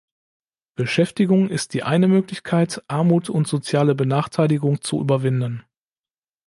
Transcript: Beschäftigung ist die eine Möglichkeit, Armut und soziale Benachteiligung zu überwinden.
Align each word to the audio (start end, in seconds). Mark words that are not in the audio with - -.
Beschäftigung 0.73 1.47
ist 1.47 1.75
die 1.75 1.83
eine 1.83 2.07
Möglichkeit, 2.07 2.81
Armut 2.87 3.29
und 3.29 3.47
soziale 3.47 3.93
Benachteiligung 3.93 4.81
zu 4.81 4.99
überwinden. 4.99 5.63